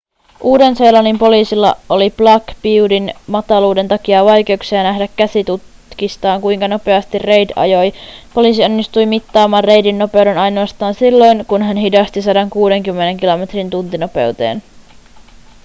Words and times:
uuden-seelannin 0.41 1.19
poliisilla 1.19 1.75
oli 1.89 2.13
black 2.17 2.47
beautyn 2.63 3.13
mataluuden 3.27 3.87
takia 3.87 4.25
vaikeuksia 4.25 4.83
nähdä 4.83 5.07
käsitutkistaan 5.15 6.41
kuinka 6.41 6.67
nopeasti 6.67 7.19
reid 7.19 7.49
ajoi 7.55 7.93
poliisi 8.33 8.63
onnistui 8.63 9.05
mittaamaan 9.05 9.63
reidin 9.63 9.97
nopeuden 9.99 10.37
ainoastaan 10.37 10.93
silloin 10.93 11.45
kun 11.47 11.61
hän 11.61 11.77
hidasti 11.77 12.21
160 12.21 13.19
kilometrin 13.19 13.69
tuntinopeuteen 13.69 14.63